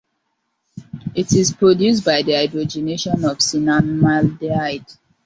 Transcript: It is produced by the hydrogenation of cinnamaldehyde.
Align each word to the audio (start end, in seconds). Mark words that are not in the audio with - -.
It 1.13 1.31
is 1.31 1.53
produced 1.53 2.05
by 2.05 2.23
the 2.23 2.31
hydrogenation 2.31 3.23
of 3.29 3.37
cinnamaldehyde. 3.37 4.97